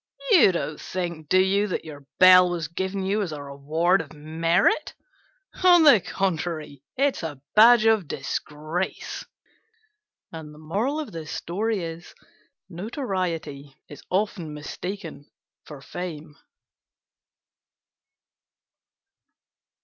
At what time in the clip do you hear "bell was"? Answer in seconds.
2.17-2.67